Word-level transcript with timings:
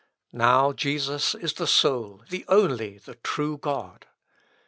Now 0.33 0.71
Jesus 0.71 1.35
is 1.35 1.53
the 1.53 1.67
sole, 1.67 2.23
the 2.29 2.43
only, 2.47 2.97
the 2.97 3.13
true 3.13 3.59
God. 3.59 4.07